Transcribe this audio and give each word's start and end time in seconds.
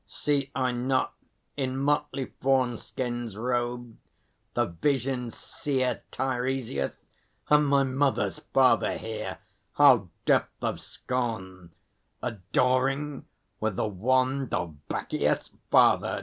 See 0.07 0.49
I 0.55 0.71
not 0.71 1.13
In 1.55 1.77
motley 1.77 2.31
fawn 2.41 2.79
skins 2.79 3.37
robed 3.37 3.97
the 4.55 4.65
vision 4.65 5.29
seer 5.29 6.01
Teiresias? 6.09 7.01
And 7.51 7.67
my 7.67 7.83
mother's 7.83 8.39
father 8.51 8.97
here 8.97 9.37
O 9.77 10.09
depth 10.25 10.63
of 10.63 10.79
scorn! 10.81 11.69
adoring 12.23 13.27
with 13.59 13.75
the 13.75 13.85
wand 13.85 14.55
Of 14.55 14.75
Bacchios? 14.89 15.51
Father! 15.69 16.19